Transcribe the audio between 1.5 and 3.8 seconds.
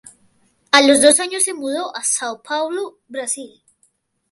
mudó a São Paulo, Brasil.